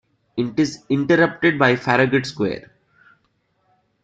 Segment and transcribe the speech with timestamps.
[0.35, 2.71] It is interrupted by Farragut Square.